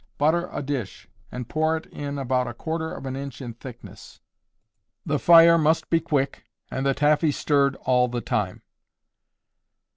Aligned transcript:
Butter 0.17 0.49
a 0.51 0.63
dish, 0.63 1.07
and 1.31 1.47
pour 1.47 1.77
it 1.77 1.85
in 1.85 2.17
about 2.17 2.47
a 2.47 2.55
quarter 2.55 2.91
of 2.91 3.05
an 3.05 3.15
inch 3.15 3.39
in 3.39 3.53
thickness. 3.53 4.19
The 5.05 5.19
fire 5.19 5.59
must 5.59 5.91
be 5.91 5.99
quick, 5.99 6.45
and 6.71 6.87
the 6.87 6.95
taffee 6.95 7.31
stirred 7.31 7.75
all 7.83 8.07
the 8.07 8.19
time. 8.21 8.63